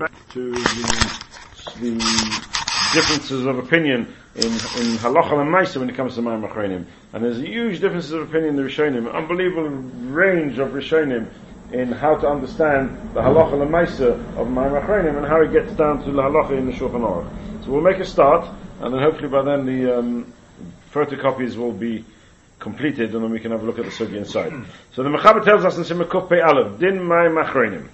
to 0.00 0.50
the, 0.50 1.20
the 1.78 1.94
differences 2.92 3.46
of 3.46 3.58
opinion 3.58 4.12
in, 4.34 4.46
in 4.46 4.98
halacha 4.98 5.40
and 5.40 5.54
maisa 5.54 5.76
when 5.76 5.88
it 5.88 5.94
comes 5.94 6.16
to 6.16 6.20
Achronim. 6.20 6.86
And 7.12 7.24
there's 7.24 7.38
a 7.38 7.46
huge 7.46 7.78
differences 7.78 8.10
of 8.10 8.22
opinion 8.22 8.50
in 8.50 8.56
the 8.56 8.62
Rishonim, 8.62 9.14
unbelievable 9.14 9.68
range 9.68 10.58
of 10.58 10.70
Rishonim 10.70 11.28
in 11.70 11.92
how 11.92 12.16
to 12.16 12.26
understand 12.28 13.14
the 13.14 13.20
halacha 13.20 13.62
and 13.62 13.70
maisa 13.70 14.14
of 14.36 14.48
Achronim 14.48 15.16
and 15.16 15.26
how 15.28 15.40
it 15.42 15.52
gets 15.52 15.72
down 15.74 16.02
to 16.02 16.10
the 16.10 16.22
halacha 16.22 16.58
in 16.58 16.66
the 16.66 16.72
Shulchan 16.72 17.02
Aruch. 17.02 17.64
So 17.64 17.70
we'll 17.70 17.82
make 17.82 18.00
a 18.00 18.04
start, 18.04 18.52
and 18.80 18.92
then 18.92 19.00
hopefully 19.00 19.28
by 19.28 19.42
then 19.42 19.64
the 19.64 20.00
um, 20.00 20.32
photocopies 20.92 21.54
will 21.54 21.72
be 21.72 22.04
completed, 22.58 23.14
and 23.14 23.22
then 23.22 23.30
we 23.30 23.38
can 23.38 23.52
have 23.52 23.62
a 23.62 23.64
look 23.64 23.78
at 23.78 23.84
the 23.84 23.92
sugi 23.92 24.16
inside. 24.16 24.52
So 24.94 25.04
the 25.04 25.10
Mechaber 25.10 25.44
tells 25.44 25.64
us 25.64 25.76
in 25.78 25.84
Simakuf 25.84 26.28
Pei 26.28 26.40
Din 26.80 26.98
Achronim. 26.98 27.86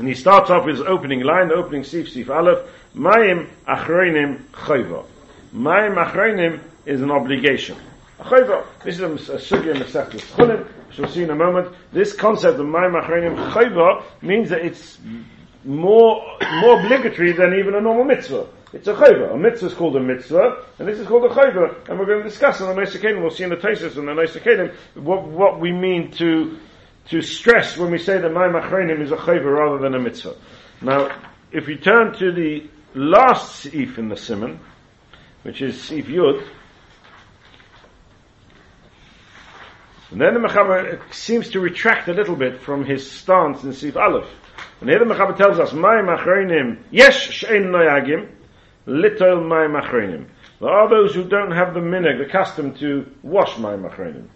And 0.00 0.08
he 0.08 0.14
starts 0.14 0.48
off 0.48 0.64
with 0.64 0.78
his 0.78 0.86
opening 0.86 1.20
line, 1.20 1.48
the 1.48 1.54
opening 1.56 1.84
Sif 1.84 2.08
Sif 2.08 2.30
Aleph, 2.30 2.66
Mayim 2.96 3.50
Achronim 3.68 4.42
Chayva. 4.44 5.04
Mayim 5.54 6.02
Achronim 6.02 6.58
is 6.86 7.02
an 7.02 7.10
obligation. 7.10 7.76
Chayva, 8.18 8.64
this 8.82 8.94
is 8.94 9.02
a, 9.02 9.34
a 9.34 9.36
sugya 9.36 9.74
Seftus 9.84 10.22
Chulim, 10.32 10.66
which 10.88 10.96
we'll 10.96 11.08
see 11.10 11.22
in 11.22 11.28
a 11.28 11.34
moment. 11.34 11.76
This 11.92 12.14
concept 12.14 12.58
of 12.58 12.64
Mayim 12.64 12.98
Achronim 12.98 13.52
Chayva 13.52 14.02
means 14.22 14.48
that 14.48 14.64
it's 14.64 14.96
more, 15.66 16.24
more 16.62 16.80
obligatory 16.80 17.32
than 17.32 17.52
even 17.58 17.74
a 17.74 17.80
normal 17.82 18.04
mitzvah. 18.04 18.46
It's 18.72 18.88
a 18.88 18.94
chayva. 18.94 19.34
A 19.34 19.36
mitzvah 19.36 19.66
is 19.66 19.74
called 19.74 19.96
a 19.96 20.00
mitzvah, 20.00 20.64
and 20.78 20.88
this 20.88 20.98
is 20.98 21.06
called 21.06 21.24
a 21.24 21.34
chayva. 21.34 21.90
And 21.90 21.98
we're 21.98 22.06
going 22.06 22.22
to 22.22 22.24
discuss 22.26 22.58
in 22.60 22.68
the 22.68 22.72
Noisa 22.74 23.20
We'll 23.20 23.30
see 23.30 23.44
in 23.44 23.50
the 23.50 23.56
Tesis 23.56 23.98
and 23.98 24.08
the 24.08 24.14
Noisa 24.14 24.74
what, 24.94 25.24
what 25.24 25.60
we 25.60 25.72
mean 25.72 26.10
to 26.12 26.58
to 27.08 27.22
stress 27.22 27.76
when 27.76 27.90
we 27.90 27.98
say 27.98 28.18
that 28.18 28.32
my 28.32 28.46
machrenim 28.46 29.00
is 29.00 29.10
a 29.10 29.16
chayva 29.16 29.44
rather 29.44 29.78
than 29.78 29.94
a 29.94 29.98
mitzvah. 29.98 30.36
Now, 30.82 31.10
if 31.50 31.66
we 31.66 31.76
turn 31.76 32.12
to 32.18 32.32
the 32.32 32.68
last 32.94 33.64
seif 33.64 33.98
in 33.98 34.08
the 34.08 34.16
simon, 34.16 34.60
which 35.42 35.62
is 35.62 35.76
seif 35.76 36.04
yud, 36.04 36.46
and 40.10 40.20
then 40.20 40.34
the 40.34 40.40
Mechaber 40.40 41.00
seems 41.12 41.50
to 41.50 41.60
retract 41.60 42.08
a 42.08 42.12
little 42.12 42.34
bit 42.34 42.60
from 42.60 42.84
his 42.84 43.08
stance 43.08 43.62
in 43.62 43.72
Sif 43.72 43.96
Aleph. 43.96 44.28
And 44.80 44.90
here 44.90 44.98
the 44.98 45.04
Mechaber 45.04 45.36
tells 45.36 45.60
us, 45.60 45.72
My 45.72 45.96
machrenim, 45.96 46.82
yesh 46.90 47.30
she'en 47.30 47.66
noyagim, 47.66 48.28
little 48.86 49.44
my 49.44 49.66
machrenim. 49.66 50.26
There 50.60 50.68
are 50.68 50.90
those 50.90 51.14
who 51.14 51.24
don't 51.24 51.52
have 51.52 51.74
the 51.74 51.80
minhag, 51.80 52.18
the 52.18 52.30
custom 52.30 52.74
to 52.78 53.06
wash 53.22 53.56
my 53.58 53.74
machrenim. 53.74 54.26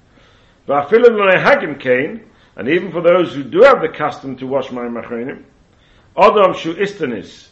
Va'afilim 0.68 1.18
noyagim 1.18 1.80
kain, 1.80 2.24
and 2.56 2.68
even 2.68 2.92
for 2.92 3.02
those 3.02 3.34
who 3.34 3.42
do 3.42 3.62
have 3.62 3.80
the 3.80 3.88
custom 3.88 4.36
to 4.36 4.46
wash 4.46 4.70
my 4.70 4.84
machrenim, 4.84 5.44
Adam 6.16 6.54
shu 6.54 6.74
istanis, 6.74 7.48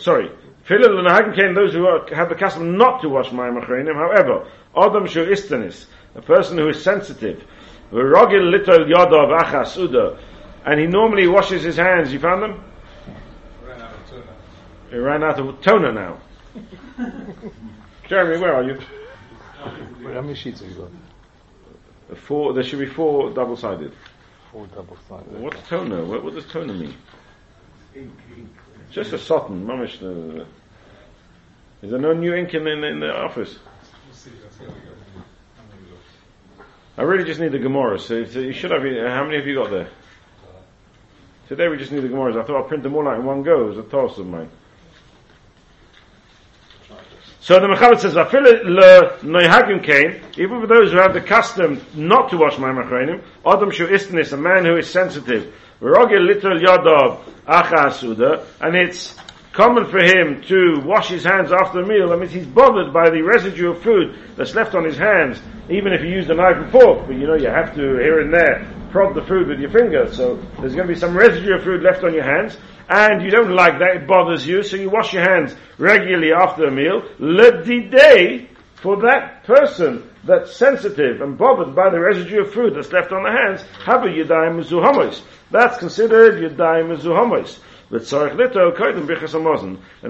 sorry, 0.00 0.30
Philil 0.64 0.98
and 0.98 1.10
Hagen 1.10 1.54
those 1.54 1.72
who 1.72 1.86
have 2.14 2.28
the 2.28 2.34
custom 2.34 2.76
not 2.76 3.02
to 3.02 3.08
wash 3.08 3.32
my 3.32 3.48
machrenim, 3.48 3.94
however, 3.94 4.48
Adam 4.76 5.06
shu 5.06 5.26
istanis, 5.26 5.86
a 6.14 6.22
person 6.22 6.58
who 6.58 6.68
is 6.68 6.82
sensitive, 6.82 7.44
V'rogil 7.92 8.50
little 8.50 8.84
yadav 8.84 9.40
achas 9.40 9.76
uda, 9.76 10.18
and 10.64 10.78
he 10.78 10.86
normally 10.86 11.26
washes 11.26 11.62
his 11.62 11.76
hands, 11.76 12.12
you 12.12 12.20
found 12.20 12.42
them? 12.42 12.64
Ran 13.66 13.80
out 13.80 13.94
of 13.94 14.10
toner. 14.10 14.24
He 14.90 14.96
ran 14.96 15.24
out 15.24 15.40
of 15.40 15.60
toner 15.62 15.92
now. 15.92 16.18
Jeremy, 18.08 18.40
where 18.40 18.54
are 18.54 18.62
you? 18.62 18.78
How 19.58 20.20
many 20.20 20.34
sheets 20.34 20.60
have 20.60 20.70
you 20.70 20.76
got? 20.76 20.90
Four, 22.14 22.54
there 22.54 22.64
should 22.64 22.78
be 22.78 22.86
four 22.86 23.30
double-sided. 23.30 23.92
Four 24.50 24.66
double 24.68 24.96
sided. 25.08 25.40
What's 25.40 25.68
toner? 25.68 26.04
What, 26.04 26.24
what 26.24 26.34
does 26.34 26.46
toner 26.46 26.72
mean? 26.72 26.94
Just 28.90 29.12
a 29.12 29.18
sotton, 29.18 29.66
mamish. 29.66 30.00
Is 31.82 31.90
there 31.90 31.98
no 31.98 32.12
new 32.12 32.34
ink 32.34 32.54
in, 32.54 32.66
in, 32.66 32.82
in 32.82 33.00
the 33.00 33.14
office? 33.14 33.58
We'll 34.06 34.14
see. 34.14 34.30
That's 34.42 34.56
how 34.56 34.64
we 34.64 34.70
go. 34.70 34.74
How 35.56 35.62
many 35.70 35.82
we 35.84 35.90
got? 35.90 36.66
I 36.96 37.02
really 37.02 37.24
just 37.24 37.40
need 37.40 37.52
the 37.52 37.58
Gemara. 37.58 37.98
So, 37.98 38.24
so 38.24 38.38
you 38.40 38.52
should 38.52 38.70
have. 38.70 38.82
How 38.82 39.24
many 39.24 39.36
have 39.36 39.46
you 39.46 39.54
got 39.54 39.70
there? 39.70 39.88
Today 41.48 41.68
we 41.68 41.76
just 41.76 41.92
need 41.92 42.00
the 42.00 42.08
Gemaras. 42.08 42.38
I 42.38 42.44
thought 42.44 42.62
I'd 42.62 42.68
print 42.68 42.82
them 42.82 42.94
all 42.94 43.08
out 43.08 43.18
in 43.18 43.24
one 43.24 43.42
go. 43.42 43.66
It 43.66 43.76
was 43.76 43.78
a 43.78 43.82
toss 43.82 44.18
of 44.18 44.26
mine. 44.26 44.50
So 47.48 47.58
the 47.58 47.66
Mechaber 47.66 47.98
says. 47.98 48.14
Even 50.36 50.60
for 50.60 50.66
those 50.66 50.92
who 50.92 50.98
have 50.98 51.14
the 51.14 51.22
custom 51.22 51.80
not 51.94 52.28
to 52.28 52.36
wash 52.36 52.58
my 52.58 52.68
machrenim, 52.68 53.22
adam 53.46 53.70
shu 53.70 53.86
istnis, 53.86 54.34
a 54.34 54.36
man 54.36 54.66
who 54.66 54.76
is 54.76 54.90
sensitive, 54.90 55.50
v'rogel 55.80 56.26
little 56.26 56.58
yadav 56.58 57.22
acha 57.46 58.44
and 58.60 58.76
it's 58.76 59.16
common 59.54 59.86
for 59.86 59.98
him 59.98 60.42
to 60.42 60.82
wash 60.84 61.08
his 61.08 61.24
hands 61.24 61.50
after 61.50 61.80
a 61.80 61.86
meal. 61.86 62.10
That 62.10 62.18
means 62.18 62.32
he's 62.32 62.44
bothered 62.44 62.92
by 62.92 63.08
the 63.08 63.22
residue 63.22 63.70
of 63.70 63.82
food 63.82 64.18
that's 64.36 64.54
left 64.54 64.74
on 64.74 64.84
his 64.84 64.98
hands, 64.98 65.40
even 65.70 65.94
if 65.94 66.02
he 66.02 66.08
used 66.08 66.28
a 66.28 66.34
knife 66.34 66.58
and 66.58 66.70
fork. 66.70 67.06
But 67.06 67.16
you 67.16 67.26
know, 67.26 67.36
you 67.36 67.48
have 67.48 67.74
to 67.76 67.80
here 67.80 68.20
and 68.20 68.30
there 68.30 68.70
prod 68.90 69.14
the 69.14 69.22
food 69.22 69.48
with 69.48 69.58
your 69.58 69.70
finger, 69.70 70.12
so 70.12 70.36
there's 70.60 70.74
going 70.74 70.86
to 70.86 70.92
be 70.92 71.00
some 71.00 71.16
residue 71.16 71.54
of 71.54 71.64
food 71.64 71.82
left 71.82 72.04
on 72.04 72.12
your 72.12 72.24
hands 72.24 72.58
and 72.88 73.22
you 73.22 73.30
don't 73.30 73.54
like 73.54 73.78
that, 73.80 73.96
it 73.96 74.06
bothers 74.06 74.46
you, 74.46 74.62
so 74.62 74.76
you 74.76 74.88
wash 74.90 75.12
your 75.12 75.22
hands 75.22 75.54
regularly 75.76 76.32
after 76.32 76.66
a 76.66 76.70
meal, 76.70 77.02
day 77.90 78.48
for 78.76 79.02
that 79.02 79.44
person 79.44 80.08
that's 80.24 80.56
sensitive 80.56 81.20
and 81.20 81.36
bothered 81.36 81.74
by 81.74 81.90
the 81.90 81.98
residue 81.98 82.42
of 82.42 82.52
food 82.52 82.74
that's 82.74 82.92
left 82.92 83.12
on 83.12 83.24
the 83.24 83.30
hands, 83.30 83.62
have 83.84 84.04
a 84.04 84.06
yadayim 84.06 84.64
zuhamos. 84.64 85.20
That's 85.50 85.78
considered 85.78 86.42
yadayim 86.42 86.96
zuhamos. 86.98 87.58
And 87.90 88.02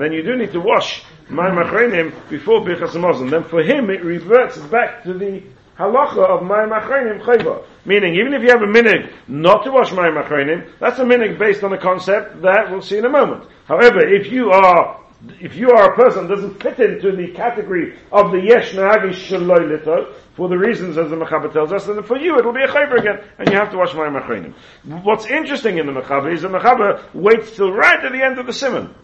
then 0.03 0.13
you 0.13 0.23
do 0.25 0.37
need 0.37 0.51
to 0.51 0.61
wash 0.61 1.05
my 1.29 1.49
machrenim 1.49 2.13
before 2.29 2.63
birchas 2.63 2.91
hamazon. 2.91 3.31
Then 3.31 3.45
for 3.45 3.63
him 3.63 3.89
it 3.89 4.03
reverts 4.03 4.59
back 4.59 5.05
to 5.05 5.15
the 5.15 5.45
halacha 5.79 6.25
of 6.29 6.41
mayim 6.43 6.79
achronim 6.79 7.23
chayva. 7.23 7.65
Meaning, 7.85 8.17
even 8.17 8.35
if 8.35 8.43
you 8.43 8.51
have 8.51 8.63
a 8.63 8.67
minig 8.67 9.11
not 9.29 9.65
to 9.65 9.71
wash 9.71 9.91
mayim 9.91 10.23
achronim, 10.23 10.69
that's 10.79 10.99
a 10.99 11.05
minig 11.05 11.39
based 11.39 11.63
on 11.63 11.73
a 11.73 11.79
concept 11.79 12.43
that 12.43 12.71
we'll 12.71 12.83
see 12.83 12.99
in 12.99 13.05
a 13.05 13.11
moment. 13.11 13.45
However, 13.67 14.01
if 14.07 14.31
you 14.33 14.51
are 14.51 15.01
if 15.41 15.57
you 15.57 15.71
are 15.71 15.93
a 15.93 15.97
person 15.97 16.29
that 16.29 16.35
doesn't 16.37 16.63
fit 16.63 16.79
into 16.79 17.17
the 17.17 17.33
category 17.33 17.99
of 18.13 18.31
the 18.31 18.39
yesh 18.39 18.73
nahagi 18.73 19.11
shaloi 19.11 19.67
lito, 19.67 20.15
for 20.35 20.49
the 20.49 20.57
reasons 20.57 20.97
as 20.97 21.11
the 21.11 21.17
Mechaber 21.17 21.53
tells 21.53 21.73
us, 21.73 21.87
then 21.87 22.03
for 22.05 22.17
you 22.17 22.39
it'll 22.39 22.53
be 22.53 22.63
a 22.63 22.69
chayver 22.69 22.99
again, 22.99 23.25
and 23.39 23.49
you 23.49 23.57
have 23.57 23.71
to 23.73 23.79
wash 23.79 23.95
my 23.95 24.07
achronim. 24.09 24.55
What's 25.03 25.27
interesting 25.27 25.79
in 25.79 25.87
the 25.87 25.93
Mechaber 25.93 26.33
is 26.33 26.43
the 26.43 26.49
Mechaber 26.49 27.03
waits 27.15 27.57
till 27.57 27.73
right 27.73 28.05
at 28.05 28.13
the 28.13 28.23
end 28.23 28.39
of 28.39 28.47
the 28.47 28.53
simon 28.53 28.95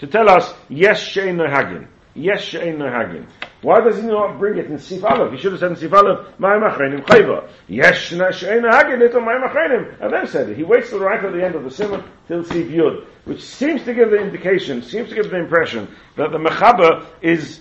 to 0.00 0.06
tell 0.06 0.28
us 0.28 0.52
yes 0.68 1.02
shein 1.02 1.36
nahagin, 1.36 1.86
yes 2.14 2.42
shein 2.42 2.76
nahagin. 2.76 3.26
Why 3.62 3.80
does 3.80 3.96
he 3.96 4.02
not 4.02 4.38
bring 4.40 4.58
it 4.58 4.66
in 4.66 4.78
Sif 4.78 5.04
Aleph? 5.04 5.32
He 5.32 5.38
should 5.38 5.52
have 5.52 5.60
said 5.60 5.70
in 5.70 5.76
Sif 5.76 5.92
Aleph, 5.92 6.26
Ma'im 6.38 6.68
Achrenim 6.68 7.04
Chayva. 7.04 7.48
Yesh 7.68 8.08
She'en 8.08 8.18
Hagin 8.18 8.98
Little 8.98 9.20
Ma'im 9.20 9.48
Achrenim. 9.48 10.00
And 10.00 10.12
then 10.12 10.26
said 10.26 10.48
it. 10.48 10.56
He 10.56 10.64
waits 10.64 10.90
till 10.90 10.98
right 10.98 11.24
at 11.24 11.32
the 11.32 11.44
end 11.44 11.54
of 11.54 11.62
the 11.62 11.70
Simon 11.70 12.02
till 12.26 12.42
Sif 12.42 12.66
Yud. 12.66 13.06
Which 13.24 13.40
seems 13.40 13.84
to 13.84 13.94
give 13.94 14.10
the 14.10 14.16
indication, 14.16 14.82
seems 14.82 15.10
to 15.10 15.14
give 15.14 15.30
the 15.30 15.38
impression 15.38 15.88
that 16.16 16.32
the 16.32 16.38
Mechaber 16.38 17.06
is 17.22 17.60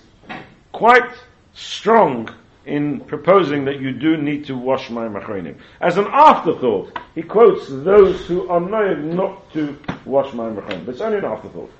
quite 0.72 1.12
strong 1.54 2.30
in 2.66 3.00
proposing 3.02 3.66
that 3.66 3.80
you 3.80 3.92
do 3.92 4.18
need 4.18 4.46
to 4.46 4.58
wash 4.58 4.90
my 4.90 5.08
machrenim. 5.08 5.56
As 5.82 5.98
an 5.98 6.06
afterthought, 6.08 6.98
he 7.16 7.22
quotes 7.22 7.68
those 7.68 8.26
who 8.26 8.48
are 8.50 8.60
not 8.60 9.52
to 9.54 9.78
wash 10.06 10.34
my 10.34 10.50
machrenim. 10.50 10.86
But 10.86 10.94
it's 10.94 11.02
only 11.02 11.20
an 11.20 11.26
afterthought. 11.26 11.72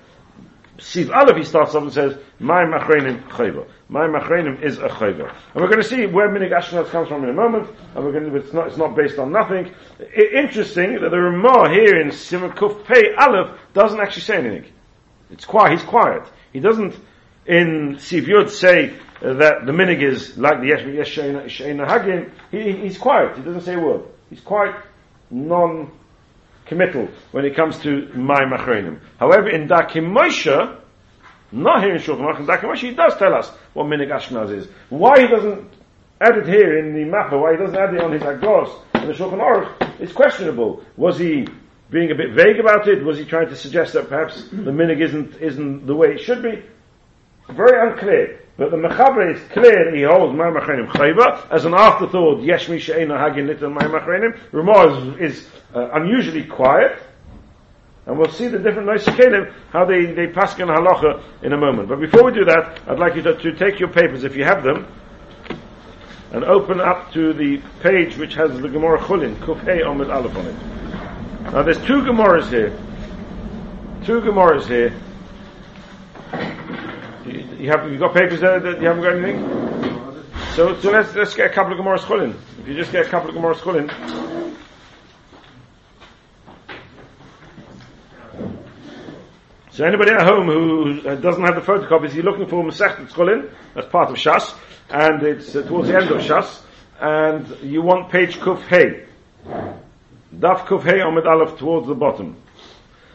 Siv 0.82 1.16
Aleph, 1.16 1.38
he 1.38 1.44
starts 1.44 1.76
off 1.76 1.84
and 1.84 1.94
says, 1.94 2.18
My 2.40 2.64
machrenim 2.64 3.30
chayva. 3.30 3.68
My 3.88 4.08
machrenim 4.08 4.64
is 4.64 4.80
a 4.80 4.90
chayva. 4.90 5.32
And 5.54 5.62
we're 5.62 5.70
going 5.70 5.82
to 5.82 5.88
see 5.88 6.08
where 6.08 6.28
Minig 6.28 6.50
comes 6.90 7.08
from 7.08 7.24
in 7.24 7.30
a 7.30 7.34
moment, 7.34 7.70
and 7.96 8.04
we're 8.04 8.12
going 8.12 8.30
to, 8.30 8.36
it's 8.36 8.52
not, 8.52 8.68
it's 8.68 8.78
not 8.78 8.96
based 8.96 9.20
on 9.20 9.32
nothing. 9.32 9.72
Interesting 10.34 11.00
that 11.00 11.10
the 11.12 11.20
Ramah 11.20 11.70
here 11.70 12.02
in 12.02 12.08
Simakuf 12.08 12.84
Pei 12.86 13.14
Aleph 13.14 13.60
doesn't 13.74 14.00
actually 14.00 14.24
say 14.24 14.38
anything. 14.38 14.72
It's 15.30 15.46
quiet, 15.46 15.78
he's 15.78 15.88
quiet. 15.88 16.24
He 16.52 16.60
doesn't, 16.60 16.96
in 17.46 17.98
Siv 17.98 18.26
Yud, 18.26 18.50
say 18.50 18.98
uh, 19.22 19.34
that 19.34 19.68
the 19.68 19.72
Minig 19.72 20.02
is 20.02 20.36
like 20.36 20.62
the 20.62 20.68
Yesh 20.68 21.16
Sheina. 21.16 22.32
He, 22.50 22.72
he's 22.82 22.98
quiet, 22.98 23.38
he 23.38 23.44
doesn't 23.44 23.62
say 23.62 23.76
a 23.76 23.80
word. 23.80 24.02
He's 24.32 24.42
quite 24.42 24.74
non 25.30 25.92
committal 26.66 27.10
when 27.32 27.46
it 27.46 27.56
comes 27.56 27.78
to 27.80 28.10
my 28.16 28.42
machrenim. 28.46 29.00
However, 29.20 29.50
in 29.50 29.68
Darkei 29.68 30.02
Moshe, 30.02 30.81
not 31.52 31.84
here 31.84 31.96
in 31.96 32.02
Shulchan 32.02 32.22
Aruch, 32.22 32.40
in 32.40 32.46
Darkei 32.46 32.64
Moshe, 32.64 32.80
he 32.80 32.92
does 32.92 33.18
tell 33.18 33.34
us 33.34 33.50
what 33.74 33.86
Minig 33.88 34.08
Ashkenaz 34.08 34.52
is. 34.52 34.68
Why 34.90 35.22
he 35.22 35.28
doesn't 35.28 35.70
add 36.22 36.38
it 36.38 36.48
here 36.48 36.78
in 36.78 36.94
the 36.94 37.02
Mappa, 37.02 37.40
why 37.40 37.54
he 37.54 37.58
doesn't 37.58 37.76
add 37.76 37.94
it 37.94 38.02
on 38.02 38.12
his 38.12 38.22
Agos 38.22 38.72
in 38.96 39.08
the 39.08 39.14
Shulchan 39.14 39.40
Aruch, 39.40 40.00
is 40.00 40.14
questionable. 40.14 40.84
Was 40.98 41.18
he 41.18 41.48
being 41.90 42.12
a 42.12 42.16
bit 42.16 42.32
vague 42.34 42.60
about 42.60 42.88
it? 42.88 43.04
Was 43.04 43.18
he 43.18 43.26
trying 43.26 43.50
to 43.50 43.56
suggest 43.56 43.94
that 43.94 44.08
perhaps 44.08 44.44
the 44.50 44.72
Minig 44.72 45.02
isn't, 45.02 45.36
isn't 45.38 45.86
the 45.86 45.96
way 45.96 46.14
it 46.14 46.20
should 46.20 46.42
be? 46.42 46.64
Very 47.50 47.92
unclear. 47.92 48.40
But 48.58 48.72
the 48.72 48.78
Mechaber 48.78 49.34
is 49.34 49.42
clear 49.50 49.96
he 49.96 50.04
holds 50.04 50.36
my 50.36 50.46
Machrenim 50.46 50.88
Chayva 50.88 51.50
as 51.52 51.66
an 51.66 51.74
afterthought, 51.74 52.44
Yesh 52.44 52.70
Mi 52.70 52.80
She'ena 52.80 53.16
Hagin 53.16 53.48
Little 53.48 53.72
my 53.72 53.84
Machrenim. 53.84 54.38
Ramah 54.52 55.18
is, 55.20 55.34
is 55.34 55.50
uh, 55.74 55.90
unusually 55.94 56.44
quiet. 56.44 57.02
And 58.06 58.18
we'll 58.18 58.32
see 58.32 58.48
the 58.48 58.58
different 58.58 58.90
Noisakalim, 58.90 59.54
how 59.72 59.86
they, 59.86 60.06
they 60.06 60.28
pass 60.28 60.58
in 60.58 60.68
halacha 60.68 61.22
in 61.44 61.54
a 61.54 61.58
moment. 61.58 61.88
But 61.88 62.00
before 62.00 62.24
we 62.24 62.32
do 62.32 62.46
that, 62.46 62.80
I'd 62.88 63.00
like 63.00 63.16
you 63.16 63.22
to, 63.22 63.36
to 63.36 63.54
take 63.54 63.80
your 63.80 63.90
papers, 63.90 64.24
if 64.24 64.36
you 64.36 64.44
have 64.44 64.64
them, 64.64 64.88
and 66.32 66.44
open 66.44 66.80
up 66.80 67.12
to 67.14 67.34
the 67.34 67.62
page 67.82 68.18
which 68.18 68.34
has 68.36 68.60
the 68.60 68.70
Gemara 68.70 69.00
Chulin, 69.00 69.36
Kufei 69.36 69.84
Omid 69.84 70.12
Aleph 70.14 70.36
on 70.36 70.46
it. 70.48 71.54
Now 71.54 71.64
there's 71.64 71.78
two 71.80 72.02
Gemaras 72.02 72.50
here. 72.50 72.76
Two 74.06 74.22
Gemaras 74.22 74.66
here. 74.66 74.94
You, 77.26 77.58
you 77.58 77.70
have 77.70 77.92
you 77.92 78.00
got 78.00 78.16
papers 78.16 78.42
there 78.42 78.60
that 78.60 78.82
you 78.82 78.88
haven't 78.88 79.04
got 79.04 79.16
anything? 79.16 79.42
So, 80.56 80.80
so 80.80 80.92
let's, 80.92 81.14
let's 81.14 81.36
get 81.36 81.52
a 81.52 81.54
couple 81.54 81.74
of 81.74 81.80
Gemaras 81.80 82.00
Chulin. 82.00 82.36
If 82.62 82.68
you 82.68 82.76
just 82.76 82.92
get 82.92 83.06
a 83.06 83.10
couple 83.10 83.30
of 83.30 83.36
Gemaras 83.36 83.58
Chulin. 83.58 84.31
So 89.82 89.88
anybody 89.88 90.12
at 90.12 90.22
home 90.22 90.46
who 90.46 91.02
doesn't 91.02 91.44
have 91.44 91.56
the 91.56 91.62
photocopies, 91.62 92.14
you're 92.14 92.24
looking 92.24 92.46
for 92.46 92.64
Masechet 92.64 93.10
Chulin, 93.10 93.50
that's 93.74 93.88
part 93.88 94.12
of 94.12 94.16
Shas, 94.16 94.56
and 94.92 95.24
it's 95.24 95.56
uh, 95.56 95.64
towards 95.64 95.88
the 95.88 95.96
end 95.96 96.12
of 96.12 96.22
Shas, 96.22 96.62
and 97.00 97.48
you 97.64 97.82
want 97.82 98.12
page 98.12 98.38
Kuf 98.38 98.62
Hey. 98.68 99.08
Daf 99.44 100.68
Kuf 100.68 100.84
Hey 100.84 101.00
Omid 101.00 101.26
Aleph 101.26 101.58
towards 101.58 101.88
the 101.88 101.96
bottom. 101.96 102.36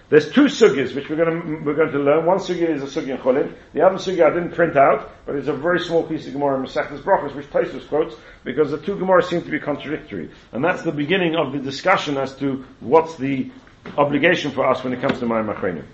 There's 0.08 0.28
two 0.32 0.46
sugis 0.46 0.92
which 0.92 1.08
we're 1.08 1.14
going 1.14 1.40
to 1.40 1.64
we're 1.64 1.76
going 1.76 1.92
to 1.92 2.00
learn. 2.00 2.26
One 2.26 2.38
sugi 2.38 2.68
is 2.68 2.82
a 2.82 3.00
sugi 3.00 3.10
in 3.10 3.18
Cholin. 3.18 3.54
The 3.72 3.82
other 3.82 3.98
sugi 3.98 4.26
I 4.26 4.30
didn't 4.30 4.56
print 4.56 4.76
out, 4.76 5.12
but 5.24 5.36
it's 5.36 5.46
a 5.46 5.52
very 5.52 5.78
small 5.78 6.02
piece 6.02 6.26
of 6.26 6.32
Gemara 6.32 6.56
in 6.56 6.64
Masechtas 6.64 7.32
which 7.36 7.46
Taisus 7.46 7.86
quotes 7.86 8.16
because 8.42 8.72
the 8.72 8.78
two 8.78 8.96
Gemaras 8.96 9.28
seem 9.28 9.42
to 9.42 9.50
be 9.52 9.60
contradictory, 9.60 10.32
and 10.50 10.64
that's 10.64 10.82
the 10.82 10.90
beginning 10.90 11.36
of 11.36 11.52
the 11.52 11.60
discussion 11.60 12.16
as 12.16 12.34
to 12.38 12.64
what's 12.80 13.14
the 13.18 13.52
obligation 13.96 14.50
for 14.50 14.68
us 14.68 14.82
when 14.82 14.92
it 14.92 15.00
comes 15.00 15.20
to 15.20 15.26
Mayim 15.26 15.54
Achrenim. 15.54 15.84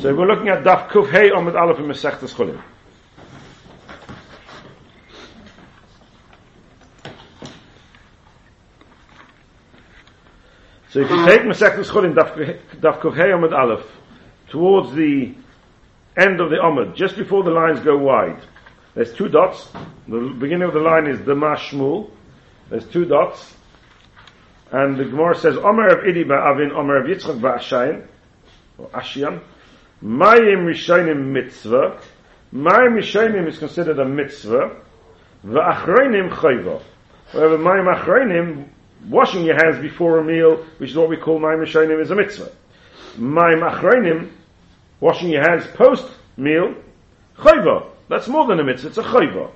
So 0.00 0.14
we're 0.14 0.26
looking 0.26 0.48
at 0.48 0.64
Daf 0.64 0.88
Kuf 0.88 1.10
Hey 1.10 1.30
Omid 1.30 1.58
Aleph 1.58 1.78
in 1.78 1.86
Masechtas. 1.86 2.30
So 10.90 11.00
if 11.00 11.10
you 11.10 11.16
uh-huh. 11.16 11.26
take 11.26 11.40
Masechtas 11.40 11.90
Chulin 11.90 12.14
Daf 12.14 13.00
Kuf 13.00 13.16
Hey 13.16 13.30
Omid 13.30 13.52
Aleph 13.52 13.86
towards 14.50 14.92
the 14.94 15.34
end 16.16 16.40
of 16.40 16.50
the 16.50 16.56
Omid, 16.56 16.94
just 16.94 17.16
before 17.16 17.42
the 17.42 17.50
lines 17.50 17.80
go 17.80 17.96
wide, 17.96 18.40
there's 18.94 19.12
two 19.12 19.28
dots. 19.28 19.68
The 20.06 20.36
beginning 20.38 20.68
of 20.68 20.74
the 20.74 20.80
line 20.80 21.06
is 21.06 21.18
the 21.24 21.34
Mashmul. 21.34 22.10
There's 22.70 22.86
two 22.86 23.04
dots. 23.06 23.54
And 24.70 24.96
the 24.96 25.04
Gemara 25.04 25.34
says, 25.36 25.56
Omer 25.56 25.88
of 25.88 26.04
Idi 26.04 26.24
Ba'avin, 26.24 26.72
Omer 26.72 26.98
of 26.98 27.06
Yitzchak 27.06 27.40
Ba'ashayin, 27.40 28.06
or 28.78 28.88
Ashiyan, 28.88 29.40
Mayim 30.04 30.66
Rishayim 30.66 31.32
Mitzvah, 31.32 31.98
Mayim 32.52 32.98
Rishayim 32.98 33.48
is 33.48 33.58
considered 33.58 33.98
a 33.98 34.04
mitzvah, 34.04 34.76
Va'achreinim 35.46 36.30
Chayva. 36.30 36.82
However, 37.32 37.56
Mayim 37.56 37.96
Achreinim 37.96 38.68
washing 39.08 39.44
your 39.44 39.56
hands 39.56 39.80
before 39.80 40.18
a 40.18 40.24
meal, 40.24 40.64
which 40.78 40.90
is 40.90 40.96
what 40.96 41.08
we 41.08 41.16
call 41.16 41.38
Maim 41.38 41.58
Rishonim, 41.58 42.02
is 42.02 42.10
a 42.10 42.14
mitzvah. 42.14 42.50
Maim 43.16 43.60
Achreinim, 43.60 44.30
washing 45.00 45.30
your 45.30 45.42
hands 45.42 45.66
post 45.74 46.10
meal, 46.36 46.74
chayva. 47.38 47.88
That's 48.08 48.28
more 48.28 48.46
than 48.46 48.60
a 48.60 48.64
mitzvah, 48.64 48.88
it's 48.88 48.98
a 48.98 49.02
chayva. 49.02 49.50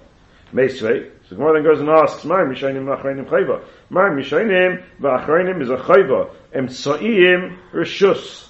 Meisvei. 0.52 1.10
So 1.28 1.36
Gemara 1.36 1.54
then 1.54 1.70
goes 1.70 1.80
and 1.80 1.90
asks, 1.90 2.24
Maim 2.24 2.48
Rishonim 2.48 2.84
Achreinim 2.84 3.26
chayva. 3.26 3.62
Maim 3.90 4.12
Rishonim 4.12 4.82
v'Achreinim 5.00 5.60
is 5.62 5.70
a 5.70 5.76
chayva. 5.76 6.30
Emtsoim 6.54 7.58
Rishus. 7.72 8.48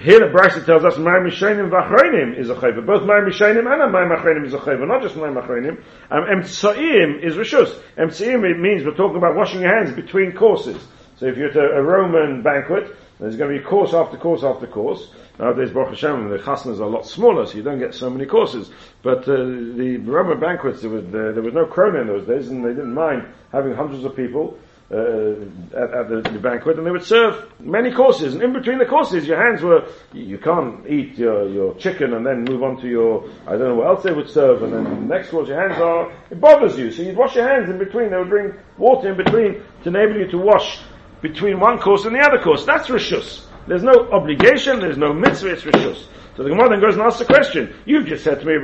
Here 0.00 0.20
the 0.20 0.26
Brisa 0.26 0.64
tells 0.64 0.84
us 0.84 0.94
Mayim 0.94 1.26
Mishayim 1.26 1.70
v'Achreinim 1.70 2.38
is 2.38 2.50
a 2.50 2.54
chayva. 2.54 2.86
Both 2.86 3.02
Mayim 3.02 3.30
Mishayim 3.30 3.58
and 3.58 3.66
Mayim 3.66 4.16
Achreinim 4.16 4.46
is 4.46 4.54
a 4.54 4.58
chayva, 4.58 4.86
not 4.86 5.02
just 5.02 5.16
Mayim 5.16 5.42
Achreinim. 5.42 5.82
Um, 6.08 6.22
Emtsaim 6.22 7.20
is 7.20 7.34
Rishus. 7.34 7.76
Emtsaim 7.96 8.48
it 8.48 8.60
means 8.60 8.84
we're 8.84 8.94
talking 8.94 9.16
about 9.16 9.34
washing 9.34 9.60
your 9.60 9.76
hands 9.76 9.92
between 9.92 10.36
courses. 10.36 10.80
So 11.16 11.26
if 11.26 11.36
you're 11.36 11.50
at 11.50 11.56
a, 11.56 11.78
a 11.78 11.82
Roman 11.82 12.44
banquet, 12.44 12.94
there's 13.18 13.34
going 13.34 13.52
to 13.52 13.58
be 13.58 13.64
course 13.64 13.92
after 13.92 14.16
course 14.16 14.44
after 14.44 14.68
course. 14.68 15.10
Nowadays, 15.40 15.72
Baruch 15.72 15.90
Hashem, 15.90 16.30
the 16.30 16.38
chasnas 16.38 16.78
are 16.78 16.84
a 16.84 16.88
lot 16.88 17.04
smaller, 17.04 17.44
so 17.46 17.56
you 17.56 17.64
don't 17.64 17.80
get 17.80 17.92
so 17.92 18.08
many 18.08 18.24
courses. 18.24 18.70
But 19.02 19.22
uh, 19.22 19.34
the 19.34 20.00
Roman 20.04 20.38
banquets, 20.38 20.80
there 20.80 20.90
was, 20.90 21.06
uh, 21.06 21.32
there 21.34 21.42
was 21.42 21.54
no 21.54 21.66
corona 21.66 22.02
in 22.02 22.06
those 22.06 22.26
days, 22.26 22.48
and 22.50 22.64
they 22.64 22.70
didn't 22.70 22.94
mind 22.94 23.26
having 23.50 23.74
hundreds 23.74 24.04
of 24.04 24.14
people 24.14 24.58
uh, 24.90 25.32
at, 25.76 25.92
at 25.92 26.08
the, 26.08 26.30
the, 26.32 26.38
banquet, 26.38 26.78
and 26.78 26.86
they 26.86 26.90
would 26.90 27.04
serve 27.04 27.50
many 27.60 27.92
courses. 27.92 28.32
And 28.34 28.42
in 28.42 28.52
between 28.54 28.78
the 28.78 28.86
courses, 28.86 29.26
your 29.26 29.36
hands 29.36 29.62
were 29.62 29.86
you 30.14 30.38
can't 30.38 30.86
eat 30.88 31.18
your, 31.18 31.46
your 31.48 31.74
chicken 31.74 32.14
and 32.14 32.24
then 32.24 32.44
move 32.44 32.62
on 32.62 32.80
to 32.80 32.88
your 32.88 33.28
I 33.46 33.52
don't 33.52 33.68
know 33.68 33.74
what 33.74 33.86
else 33.86 34.02
they 34.02 34.12
would 34.12 34.30
serve, 34.30 34.62
and 34.62 34.72
then 34.72 34.84
the 34.84 35.14
next 35.14 35.30
course 35.30 35.48
your 35.48 35.60
hands 35.60 35.78
are 35.80 36.10
it 36.30 36.40
bothers 36.40 36.78
you. 36.78 36.90
So 36.90 37.02
you'd 37.02 37.16
wash 37.16 37.36
your 37.36 37.46
hands 37.46 37.68
in 37.68 37.78
between. 37.78 38.10
They 38.10 38.16
would 38.16 38.30
bring 38.30 38.54
water 38.78 39.10
in 39.10 39.16
between 39.16 39.62
to 39.82 39.88
enable 39.88 40.16
you 40.20 40.30
to 40.30 40.38
wash 40.38 40.80
between 41.20 41.60
one 41.60 41.78
course 41.78 42.04
and 42.04 42.14
the 42.14 42.20
other 42.20 42.38
course. 42.38 42.64
That's 42.64 42.88
rishus. 42.88 43.47
There's 43.68 43.82
no 43.82 44.10
obligation. 44.10 44.80
There's 44.80 44.98
no 44.98 45.12
mitzvah. 45.12 45.52
It's 45.52 45.62
rishus. 45.62 46.06
So 46.38 46.42
the 46.44 46.50
Gemara 46.50 46.70
then 46.70 46.80
goes 46.80 46.94
and 46.94 47.02
asks 47.02 47.18
the 47.18 47.24
question. 47.24 47.74
You've 47.84 48.06
just 48.06 48.22
said 48.22 48.38
to 48.38 48.46
me, 48.46 48.52
you 48.52 48.60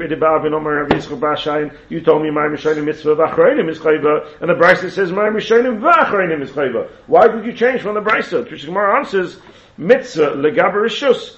told 2.01 2.23
me 2.23 2.31
mitzvah 2.31 2.71
and 2.71 2.87
the 4.49 4.55
Brisa 4.55 4.89
says. 4.91 5.11
Why 7.07 7.27
did 7.27 7.45
you 7.45 7.53
change 7.53 7.83
from 7.83 7.95
the 7.95 8.01
Brisa? 8.01 8.49
Which 8.49 8.61
the 8.61 8.69
Gemara 8.69 8.99
answers, 8.99 9.41
mitzvah 9.77 10.37
legaber 10.37 10.85
rishus. 10.85 11.35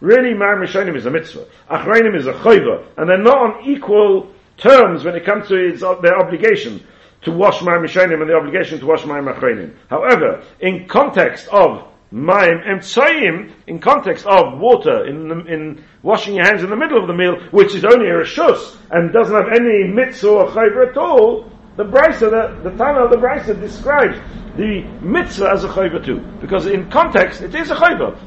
Really, 0.00 0.34
my 0.34 0.56
Mishonim 0.56 0.96
is 0.96 1.06
a 1.06 1.10
mitzvah. 1.10 1.46
Achreinim 1.70 2.16
is 2.16 2.26
a 2.26 2.32
chayva. 2.32 2.84
And 2.96 3.08
they're 3.08 3.18
not 3.18 3.38
on 3.38 3.62
equal 3.68 4.32
terms 4.56 5.04
when 5.04 5.14
it 5.14 5.24
comes 5.24 5.46
to 5.46 5.54
its, 5.54 5.80
their 5.80 6.18
obligation 6.18 6.84
to 7.22 7.30
wash 7.30 7.62
my 7.62 7.76
Mishonim 7.76 8.20
and 8.20 8.28
the 8.28 8.34
obligation 8.34 8.80
to 8.80 8.86
wash 8.86 9.04
my 9.04 9.20
Achreinim. 9.20 9.76
However, 9.88 10.42
in 10.58 10.88
context 10.88 11.46
of 11.48 11.84
Mayim 12.12 12.64
Emtsayim 12.66 13.52
in 13.66 13.80
context 13.80 14.24
of 14.26 14.58
water 14.58 15.06
in, 15.06 15.28
the, 15.28 15.38
in 15.44 15.84
washing 16.02 16.36
your 16.36 16.46
hands 16.46 16.62
in 16.62 16.70
the 16.70 16.76
middle 16.76 16.98
of 16.98 17.06
the 17.06 17.12
meal, 17.12 17.38
which 17.50 17.74
is 17.74 17.84
only 17.84 18.06
a 18.08 18.14
rishus 18.14 18.76
and 18.90 19.12
doesn't 19.12 19.34
have 19.34 19.52
any 19.52 19.84
mitzvah 19.84 20.28
or 20.28 20.46
chayva 20.48 20.90
at 20.90 20.96
all. 20.96 21.50
The 21.76 21.84
brisa, 21.84 22.30
the, 22.30 22.70
the 22.70 22.76
Tana 22.76 23.04
of 23.04 23.10
the 23.10 23.18
brisa 23.18 23.60
describes 23.60 24.18
the 24.56 24.82
mitzvah 25.02 25.50
as 25.50 25.64
a 25.64 25.68
chayva 25.68 26.04
too, 26.04 26.20
because 26.40 26.66
in 26.66 26.90
context 26.90 27.42
it 27.42 27.54
is 27.54 27.70
a 27.70 27.74
chayva. 27.74 28.18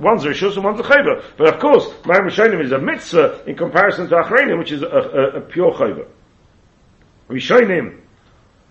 One's 0.00 0.24
a 0.24 0.28
rishus 0.28 0.54
and 0.54 0.64
one's 0.64 0.78
a 0.78 0.84
chayva, 0.84 1.24
but 1.36 1.52
of 1.52 1.60
course, 1.60 1.86
Mayim 2.02 2.28
Rishonim 2.28 2.62
is 2.62 2.70
a 2.70 2.78
mitzvah 2.78 3.42
in 3.46 3.56
comparison 3.56 4.08
to 4.08 4.14
Achreinim, 4.16 4.58
which 4.58 4.70
is 4.70 4.82
a, 4.82 4.86
a, 4.86 5.38
a 5.38 5.40
pure 5.40 5.72
chayva. 5.72 6.06
Rishonim 7.28 8.00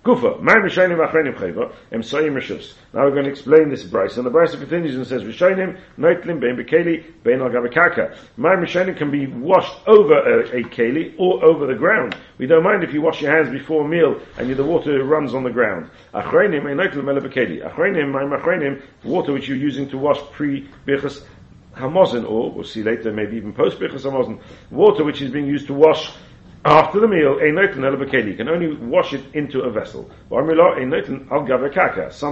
Kufa, 0.03 0.37
my 0.41 0.55
Rishayim 0.55 0.97
Achrenim 0.97 1.33
Chayva, 1.33 1.73
Em 1.93 2.01
Soyim 2.01 2.33
Rishus. 2.33 2.73
Now 2.93 3.05
we're 3.05 3.11
going 3.11 3.23
to 3.23 3.29
explain 3.29 3.69
this 3.69 3.85
Brisa. 3.85 4.17
And 4.17 4.25
the 4.25 4.31
Brisa 4.31 4.59
continues 4.59 4.95
and 4.95 5.07
says, 5.07 5.23
Rishayim, 5.23 5.79
Noitlim, 5.97 6.41
Bein 6.41 6.57
Bekeli, 6.57 7.05
Bein 7.23 7.39
Al 7.39 7.47
Gavakaka. 7.47 8.17
My 8.35 8.49
Rishayim 8.49 8.97
can 8.97 9.11
be 9.11 9.27
washed 9.27 9.77
over 9.87 10.41
a, 10.41 10.59
a 10.59 10.63
Keli 10.63 11.15
or 11.17 11.41
over 11.45 11.65
the 11.67 11.75
ground. 11.75 12.17
We 12.37 12.47
don't 12.47 12.63
mind 12.63 12.83
if 12.83 12.93
you 12.93 13.01
wash 13.01 13.21
your 13.21 13.33
hands 13.33 13.49
before 13.49 13.85
a 13.85 13.87
meal 13.87 14.19
and 14.37 14.53
the 14.53 14.63
water 14.65 15.01
runs 15.05 15.33
on 15.33 15.45
the 15.45 15.51
ground. 15.51 15.89
Achrenim, 16.13 16.65
Ein 16.69 16.75
Noitlim, 16.75 17.07
Ele 17.07 17.21
Bekeli. 17.21 17.65
Achrenim, 17.65 18.11
my 18.11 18.23
Achrenim, 18.37 18.81
water 19.05 19.31
which 19.31 19.47
you're 19.47 19.55
using 19.55 19.89
to 19.89 19.97
wash 19.97 20.19
pre-Birchas 20.31 21.23
Hamozin, 21.77 22.29
or 22.29 22.51
we'll 22.51 22.65
see 22.65 22.83
later, 22.83 23.13
maybe 23.13 23.37
even 23.37 23.53
post-Birchas 23.53 24.01
Hamozin, 24.01 24.41
water 24.69 25.05
which 25.05 25.21
is 25.21 25.31
being 25.31 25.47
used 25.47 25.67
to 25.67 25.73
wash 25.73 26.11
after 26.65 27.01
the 27.01 27.07
meal, 27.07 27.39
a 27.39 27.51
noitin 27.51 28.27
You 28.27 28.35
can 28.35 28.47
only 28.47 28.75
wash 28.77 29.13
it 29.13 29.23
into 29.33 29.61
a 29.61 29.69
vessel. 29.69 30.09
Some 30.29 30.47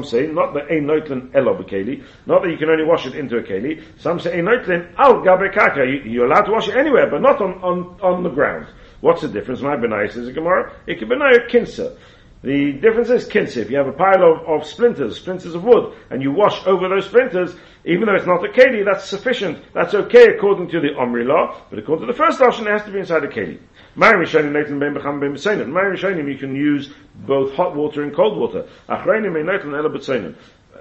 say 0.05 0.27
not 0.27 0.53
that 0.53 0.69
a 0.69 0.79
noitin 0.79 1.31
elobekeli, 1.31 2.01
not 2.25 2.41
that 2.41 2.49
you 2.49 2.57
can 2.57 2.69
only 2.69 2.85
wash 2.85 3.05
it 3.05 3.15
into 3.15 3.37
a 3.37 3.43
keli. 3.43 3.83
Some 3.97 4.21
say 4.21 4.39
a 4.39 4.43
noitin 4.43 4.93
al 4.97 5.15
gavekaka. 5.15 6.09
You're 6.09 6.27
allowed 6.27 6.45
to 6.45 6.51
wash 6.51 6.69
it 6.69 6.77
anywhere, 6.77 7.09
but 7.09 7.21
not 7.21 7.41
on, 7.41 7.61
on, 7.61 7.99
on 8.01 8.23
the 8.23 8.29
ground. 8.29 8.67
What's 9.01 9.21
the 9.21 9.27
difference? 9.27 9.61
My 9.61 9.75
benayis 9.75 10.15
is 10.15 10.29
a 10.29 10.31
gemara. 10.31 10.71
It 10.87 10.99
can 10.99 11.09
be 11.09 11.15
a 11.15 11.47
kinsa. 11.49 11.97
The 12.43 12.71
difference 12.71 13.09
is 13.09 13.29
kinsa. 13.29 13.57
If 13.57 13.69
you 13.69 13.77
have 13.77 13.87
a 13.87 13.93
pile 13.93 14.23
of, 14.23 14.47
of 14.47 14.65
splinters, 14.65 15.17
splinters 15.17 15.53
of 15.53 15.63
wood, 15.63 15.93
and 16.09 16.23
you 16.23 16.31
wash 16.31 16.65
over 16.65 16.89
those 16.89 17.05
splinters, 17.05 17.53
even 17.85 18.07
though 18.07 18.15
it's 18.15 18.25
not 18.25 18.43
a 18.43 18.47
keli, 18.47 18.83
that's 18.83 19.05
sufficient. 19.05 19.63
That's 19.73 19.93
okay 19.93 20.29
according 20.35 20.69
to 20.69 20.79
the 20.79 20.95
Omri 20.95 21.23
law, 21.23 21.61
but 21.69 21.77
according 21.77 22.07
to 22.07 22.11
the 22.11 22.17
first 22.17 22.41
option, 22.41 22.65
it 22.65 22.71
has 22.71 22.83
to 22.85 22.91
be 22.91 22.99
inside 22.99 23.23
a 23.23 23.27
keli. 23.27 23.59
My 23.95 24.13
Rishonim 24.13 24.53
Becham 24.53 26.31
you 26.31 26.37
can 26.37 26.55
use 26.55 26.93
both 27.27 27.53
hot 27.53 27.75
water 27.75 28.01
and 28.01 28.15
cold 28.15 28.39
water. 28.39 28.65
Achreinim 28.89 29.33
ben 29.33 29.45
Nathan. 29.45 30.35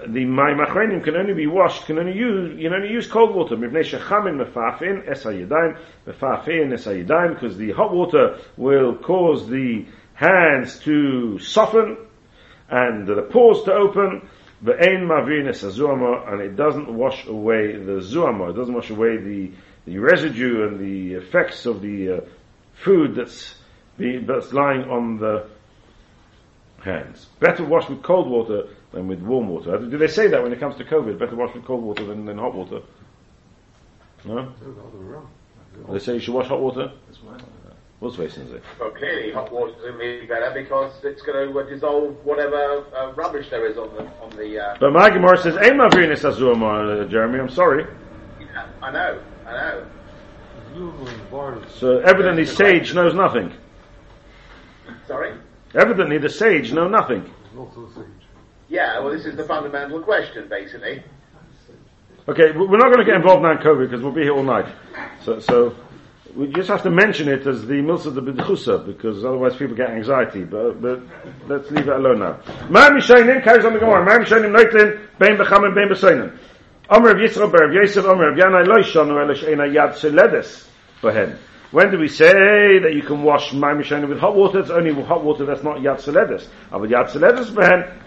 The 0.07 0.25
machreinim 0.25 1.03
can 1.03 1.15
only 1.15 1.35
be 1.35 1.45
washed, 1.45 1.85
can 1.85 1.99
only 1.99 2.17
use, 2.17 2.57
you 2.57 2.69
can 2.69 2.81
only 2.81 2.89
use 2.91 3.05
cold 3.05 3.35
water. 3.35 3.55
Mivnei 3.55 3.83
shechamin 3.83 4.39
because 7.35 7.57
the 7.57 7.71
hot 7.71 7.93
water 7.93 8.39
will 8.57 8.95
cause 8.95 9.47
the 9.47 9.85
hands 10.13 10.79
to 10.79 11.39
soften 11.39 11.97
and 12.69 13.07
the 13.07 13.23
pores 13.23 13.63
to 13.63 13.73
open, 13.73 14.27
The 14.63 14.73
ein 14.73 15.07
mavinis 15.07 15.63
azuama, 15.63 16.31
and 16.31 16.41
it 16.41 16.55
doesn't 16.55 16.87
wash 16.93 17.25
away 17.25 17.75
the 17.75 17.99
zuama. 17.99 18.51
It 18.51 18.53
doesn't 18.53 18.75
wash 18.75 18.91
away 18.91 19.17
the 19.17 19.51
the 19.85 19.97
residue 19.97 20.67
and 20.67 20.79
the 20.79 21.15
effects 21.15 21.65
of 21.65 21.81
the 21.81 22.11
uh, 22.11 22.21
food 22.83 23.15
that's 23.15 23.55
being, 23.97 24.25
that's 24.25 24.53
lying 24.53 24.83
on 24.83 25.17
the 25.17 25.47
hands. 26.83 27.25
Better 27.39 27.65
wash 27.65 27.89
with 27.89 28.03
cold 28.03 28.29
water 28.29 28.67
than 28.91 29.07
with 29.07 29.21
warm 29.21 29.49
water. 29.49 29.77
Do 29.79 29.97
they 29.97 30.07
say 30.07 30.27
that 30.27 30.43
when 30.43 30.53
it 30.53 30.59
comes 30.59 30.77
to 30.77 30.83
COVID? 30.83 31.17
Better 31.17 31.35
wash 31.35 31.55
with 31.55 31.65
cold 31.65 31.83
water 31.83 32.05
than, 32.05 32.25
than 32.25 32.37
hot 32.37 32.53
water. 32.53 32.81
No. 34.25 34.53
They 35.89 35.99
say 35.99 36.13
you 36.13 36.19
should 36.19 36.33
wash 36.33 36.47
hot 36.47 36.61
water. 36.61 36.91
What's 38.01 38.15
facing 38.15 38.47
it? 38.51 38.63
Well, 38.79 38.89
clearly 38.89 39.31
hot 39.31 39.51
water's 39.51 39.75
going 39.75 39.93
to 39.93 39.99
be 39.99 40.25
better 40.25 40.49
because 40.55 40.91
it's 41.03 41.21
going 41.21 41.53
to 41.53 41.59
uh, 41.59 41.63
dissolve 41.69 42.15
whatever 42.25 42.83
uh, 42.97 43.11
rubbish 43.13 43.47
there 43.51 43.67
is 43.67 43.77
on 43.77 43.93
the 43.93 44.01
on 44.23 44.31
the. 44.35 44.59
Uh, 44.59 44.75
But 44.79 44.91
my 44.91 45.07
Gemara 45.11 45.37
says, 45.37 45.55
"Ein 45.55 45.77
mavrinis 45.77 46.25
azuma, 46.27 47.05
Jeremy." 47.07 47.39
I'm 47.39 47.49
sorry. 47.49 47.85
I 48.81 48.89
know, 48.91 49.21
I 49.45 49.51
know. 49.51 49.85
So 51.75 51.99
evidently, 51.99 52.45
sage 52.47 52.91
knows 52.95 53.13
nothing. 53.13 53.53
Sorry. 55.07 55.35
Evidently, 55.75 56.17
the 56.17 56.29
sage 56.29 56.73
know 56.73 56.87
nothing. 56.87 57.31
Yeah, 58.67 58.99
well, 58.99 59.11
this 59.11 59.27
is 59.27 59.35
the 59.35 59.43
fundamental 59.43 60.01
question, 60.01 60.47
basically. 60.49 61.03
Okay, 62.27 62.51
we- 62.51 62.65
we're 62.65 62.77
not 62.77 62.87
going 62.91 62.97
to 62.99 63.05
get 63.05 63.15
involved 63.15 63.43
now 63.43 63.51
in 63.51 63.57
COVID 63.59 63.89
because 63.91 64.01
we'll 64.01 64.11
be 64.11 64.23
here 64.23 64.33
all 64.33 64.43
night. 64.43 64.65
So, 65.23 65.39
so 65.39 65.75
we 66.35 66.47
just 66.47 66.69
have 66.69 66.83
to 66.83 66.89
mention 66.89 67.27
it 67.27 67.45
as 67.45 67.65
the 67.65 67.75
Milsa 67.75 68.13
de 68.13 68.21
B'dchusa 68.21 68.85
because 68.85 69.23
otherwise 69.25 69.55
people 69.55 69.75
get 69.75 69.89
anxiety. 69.89 70.43
But, 70.43 70.81
but 70.81 71.01
let's 71.47 71.69
leave 71.71 71.87
it 71.87 71.95
alone 71.95 72.19
now. 72.19 72.39
Ma'am 72.69 72.93
Yishaynim 72.93 73.43
carries 73.43 73.65
on 73.65 73.73
the 73.73 73.79
Gemara. 73.79 74.05
Ma'am 74.05 74.23
Yishaynim 74.23 74.55
noitlin 74.55 74.99
bein 75.19 75.37
b'chamin 75.37 75.75
bein 75.75 75.89
b'seinim. 75.89 76.37
Omer 76.89 77.11
of 77.11 77.17
Yisro 77.17 77.51
ber 77.51 77.65
of 77.67 77.73
Yosef 77.73 78.05
Omer 78.05 78.31
of 78.31 78.37
Yanai 78.37 78.67
lo 78.67 78.77
yishanu 78.77 79.13
elish 79.25 79.43
yad. 81.03 81.37
When 81.71 81.89
do 81.89 81.97
we 81.97 82.09
say 82.09 82.79
that 82.79 82.93
you 82.93 83.01
can 83.01 83.23
wash 83.23 83.53
Ma'am 83.53 83.79
Yishaynim 83.79 84.09
with 84.09 84.19
hot 84.19 84.35
water? 84.35 84.59
It's 84.59 84.69
only 84.69 84.91
with 84.91 85.05
hot 85.05 85.23
water 85.23 85.45
that's 85.45 85.63
not 85.63 85.77
yad 85.77 86.01
seledes. 86.01 86.47
But 86.69 86.89
yad 86.89 87.15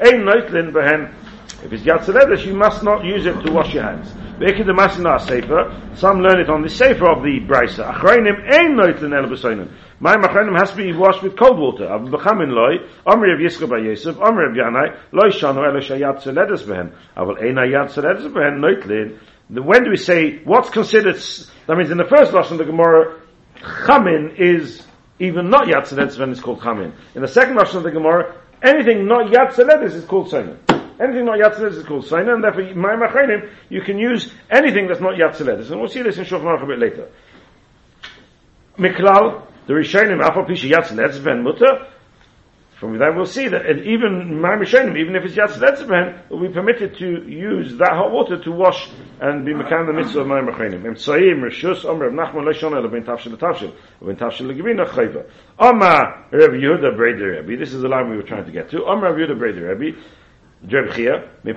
ein 0.00 0.22
noitlin. 0.22 1.14
If 1.62 1.72
it's 1.72 1.82
yad 1.84 2.04
seledes, 2.04 2.44
you 2.44 2.54
must 2.54 2.82
not 2.82 3.04
use 3.04 3.26
it 3.26 3.40
to 3.42 3.52
wash 3.52 3.72
your 3.74 3.84
hands. 3.84 4.12
Some 4.34 6.20
learn 6.20 6.40
it 6.40 6.50
on 6.50 6.62
the 6.62 6.68
sefer 6.68 7.08
of 7.08 7.22
the 7.22 7.38
brisa. 7.46 7.86
Achreinim 7.94 8.52
ein 8.52 8.74
noitlin 8.74 9.14
el 9.16 9.28
b'seinim. 9.30 9.70
My 10.00 10.16
machrenim 10.16 10.58
has 10.58 10.72
to 10.72 10.76
be 10.76 10.92
washed 10.92 11.22
with 11.22 11.36
cold 11.36 11.56
water. 11.56 11.86
Av 11.86 12.00
b'chamin 12.00 12.50
loy. 12.50 12.84
Omri 13.06 13.32
of 13.32 13.38
Yisro 13.38 13.68
by 13.70 13.78
Yosef. 13.78 14.18
Omri 14.20 14.46
of 14.46 14.56
Yanai. 14.56 14.98
Loy 15.12 15.30
shanu 15.30 15.64
el 15.64 15.80
shayad 15.80 16.20
seledes 16.20 16.64
behen. 16.64 16.92
Aval 17.16 17.38
ein 17.40 17.54
yad 17.54 17.90
seledes 17.92 18.26
behen 18.32 18.58
noitlin. 18.58 19.18
When 19.48 19.84
do 19.84 19.90
we 19.90 19.96
say 19.96 20.38
what's 20.42 20.68
considered? 20.70 21.22
That 21.68 21.76
means 21.76 21.92
in 21.92 21.98
the 21.98 22.04
first 22.04 22.32
lesson 22.32 22.54
of 22.54 22.58
the 22.66 22.72
Gemara, 22.72 23.20
chamin 23.86 24.34
is 24.36 24.84
even 25.20 25.48
not 25.48 25.68
yad 25.68 25.86
seledes 25.86 26.16
behen 26.18 26.32
is 26.32 26.40
called 26.40 26.60
chamin. 26.60 26.92
In 27.14 27.22
the 27.22 27.28
second 27.28 27.54
lesson 27.54 27.76
of 27.76 27.84
the 27.84 27.92
Gemara, 27.92 28.34
anything 28.62 29.06
not 29.06 29.30
yad 29.32 29.52
seledes 29.52 29.94
is 29.94 30.04
called 30.04 30.28
seinim. 30.28 30.58
Anything 31.00 31.24
not 31.24 31.38
Yad 31.38 31.54
Tzeledis 31.54 31.78
is 31.78 31.84
called 31.84 32.06
Saina, 32.06 32.34
and 32.34 32.44
therefore, 32.44 32.62
my 32.74 32.94
Machainim, 32.94 33.50
you 33.68 33.82
can 33.82 33.98
use 33.98 34.32
anything 34.50 34.86
that's 34.86 35.00
not 35.00 35.14
Yad 35.14 35.34
Tzeledis. 35.34 35.70
And 35.70 35.80
we'll 35.80 35.88
see 35.88 36.02
this 36.02 36.18
in 36.18 36.24
Aruch 36.24 36.62
a 36.62 36.66
bit 36.66 36.78
later. 36.78 37.08
Miklal, 38.78 39.46
the 39.66 39.72
Rishonim, 39.72 40.22
Afal 40.22 40.46
Pisha 40.48 40.70
Yad 40.70 40.84
Tzeledis 40.84 41.22
Ben 41.24 41.42
Mutter, 41.42 41.88
from 42.78 42.98
that 42.98 43.14
we'll 43.16 43.24
see 43.24 43.48
that 43.48 43.66
even 43.66 44.40
my 44.40 44.50
Rishonim, 44.50 44.96
even 44.98 45.16
if 45.16 45.24
it's 45.24 45.34
Yad 45.34 45.48
Tzeledis 45.48 45.88
Ben, 45.88 46.20
will 46.30 46.46
be 46.46 46.54
permitted 46.54 46.96
to 46.98 47.28
use 47.28 47.76
that 47.78 47.90
hot 47.92 48.12
water 48.12 48.40
to 48.42 48.52
wash 48.52 48.88
and 49.20 49.44
be 49.44 49.52
Mekan 49.52 49.86
the 49.86 49.92
mitzvah 49.92 50.20
of 50.20 50.26
my 50.28 50.40
Machainim. 50.40 50.84
Em 50.84 50.94
Tzaim, 50.94 51.42
Rishus, 51.42 51.84
Omer, 51.84 52.10
Nachman, 52.10 52.44
Leishon, 52.44 52.72
Ela, 52.76 52.88
Ben 52.88 53.02
Tavshil, 53.02 53.36
Tavshil, 53.36 53.74
Ben 54.00 54.14
Tavshil, 54.14 54.46
Legivina, 54.52 54.86
Chayva. 54.86 55.24
Oma, 55.58 56.26
Rav 56.30 56.50
Yehuda, 56.50 56.96
Breder 56.96 57.40
Rebbe, 57.40 57.56
this 57.58 57.72
is 57.72 57.82
the 57.82 57.88
line 57.88 58.10
we 58.10 58.16
were 58.16 58.22
trying 58.22 58.44
to 58.44 58.52
get 58.52 58.70
to. 58.70 58.84
Oma, 58.84 59.12
Rav 59.12 59.16
Yehuda, 59.16 59.38
Breder 59.38 59.76
Rebbe, 59.76 59.98
Why 60.64 60.70
did 60.72 61.52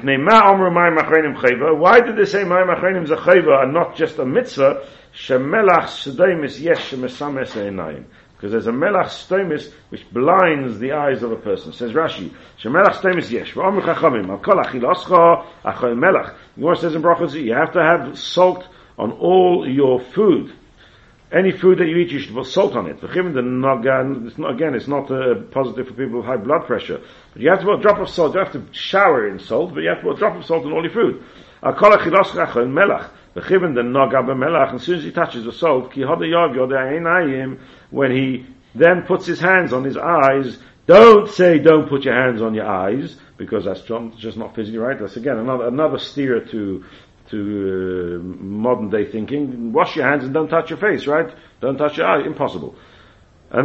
they 2.17 2.25
say 2.25 2.43
mayim 2.43 2.75
achreinim 2.75 3.03
is 3.05 3.11
a 3.11 3.15
chayva 3.15 3.63
and 3.63 3.73
not 3.73 3.95
just 3.95 4.17
a 4.19 4.25
mitzvah? 4.25 4.85
Shemelach 5.13 6.59
yesh 6.59 6.91
einayim. 6.91 8.03
Because 8.35 8.51
there's 8.51 8.67
a 8.67 8.71
melach 8.71 9.05
stoimis 9.05 9.71
which 9.89 10.07
blinds 10.11 10.77
the 10.79 10.91
eyes 10.91 11.23
of 11.23 11.31
a 11.31 11.37
person. 11.37 11.71
Says 11.71 11.91
Rashi, 11.91 12.33
shemelach 12.61 13.31
yesh. 13.31 13.53
Chachamim, 13.53 14.29
al 14.29 14.39
melach. 15.95 16.35
Gemara 16.55 16.75
says 16.75 16.93
in 16.93 17.01
Brachos, 17.01 17.33
you 17.33 17.53
have 17.53 17.71
to 17.73 17.81
have 17.81 18.19
salt 18.19 18.67
on 18.97 19.11
all 19.13 19.65
your 19.67 20.01
food. 20.01 20.53
Any 21.31 21.51
food 21.51 21.79
that 21.79 21.87
you 21.87 21.97
eat, 21.97 22.11
you 22.11 22.19
should 22.19 22.33
put 22.33 22.45
salt 22.45 22.75
on 22.75 22.87
it. 22.87 23.03
Again, 23.03 24.75
it's 24.75 24.87
not 24.87 25.11
uh, 25.11 25.35
positive 25.51 25.87
for 25.87 25.93
people 25.93 26.17
with 26.17 26.25
high 26.25 26.37
blood 26.37 26.65
pressure. 26.65 27.01
But 27.37 27.43
you 27.43 27.51
have 27.51 27.59
to 27.59 27.65
put 27.65 27.77
a 27.77 27.81
drop 27.83 27.99
of 27.99 28.09
salt. 28.09 28.33
You 28.33 28.39
have 28.39 28.53
to 28.53 28.65
shower 28.71 29.27
in 29.29 29.37
salt, 29.37 29.75
but 29.75 29.81
you 29.81 29.89
have 29.89 29.99
to 29.99 30.05
put 30.05 30.15
a 30.15 30.17
drop 30.17 30.37
of 30.37 30.43
salt 30.43 30.65
on 30.65 30.73
all 30.73 30.81
your 30.81 30.91
food. 30.91 31.23
Al 31.61 31.75
kol 31.75 31.91
achiloscha 31.91 32.47
achol 32.47 32.67
melach. 32.67 33.11
The 33.35 33.83
naga 33.83 34.23
b'melach, 34.23 34.69
and 34.69 34.79
as 34.79 34.83
soon 34.83 34.97
as 34.97 35.03
he 35.03 35.11
touches 35.11 35.45
the 35.45 35.51
salt, 35.51 35.93
ki 35.93 36.01
hoda 36.01 36.21
yav 36.21 36.55
yoda 36.55 37.59
when 37.91 38.09
he 38.09 38.47
then 38.73 39.03
puts 39.03 39.27
his 39.27 39.39
hands 39.39 39.71
on 39.71 39.83
his 39.83 39.97
eyes, 39.97 40.57
don't 40.87 41.29
say 41.29 41.59
don't 41.59 41.87
put 41.87 42.05
your 42.05 42.15
hands 42.15 42.41
on 42.41 42.55
your 42.55 42.65
eyes, 42.65 43.15
because 43.37 43.65
that's 43.65 43.81
just 44.17 44.37
not 44.37 44.55
physically 44.55 44.79
right. 44.79 44.99
That's 44.99 45.17
again 45.17 45.37
another, 45.37 45.67
another 45.67 45.99
steer 45.99 46.39
to, 46.43 46.83
to 47.29 48.19
uh, 48.19 48.23
modern 48.23 48.89
day 48.89 49.11
thinking. 49.11 49.71
Wash 49.73 49.95
your 49.95 50.09
hands 50.09 50.23
and 50.23 50.33
don't 50.33 50.49
touch 50.49 50.71
your 50.71 50.79
face, 50.79 51.05
right? 51.05 51.31
Don't 51.61 51.77
touch 51.77 51.97
your 51.97 52.07
eye. 52.07 52.25
Impossible. 52.25 52.75